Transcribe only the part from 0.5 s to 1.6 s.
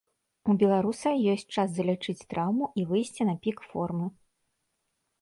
У беларуса ёсць